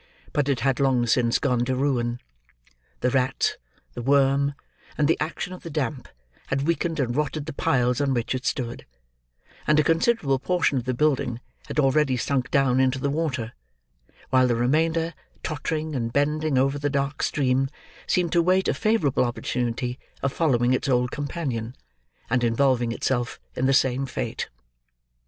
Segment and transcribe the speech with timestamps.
[0.33, 2.19] But it had long since gone to ruin.
[3.01, 3.57] The rat,
[3.93, 4.55] the worm,
[4.97, 6.07] and the action of the damp,
[6.47, 8.87] had weakened and rotted the piles on which it stood;
[9.67, 13.53] and a considerable portion of the building had already sunk down into the water;
[14.31, 17.69] while the remainder, tottering and bending over the dark stream,
[18.07, 21.75] seemed to wait a favourable opportunity of following its old companion,
[22.27, 24.49] and involving itself in the same fate.